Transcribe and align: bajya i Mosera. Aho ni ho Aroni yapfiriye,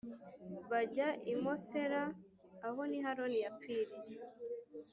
bajya 0.71 1.07
i 1.31 1.33
Mosera. 1.43 2.03
Aho 2.67 2.81
ni 2.89 2.99
ho 3.03 3.07
Aroni 3.11 3.39
yapfiriye, 3.45 4.15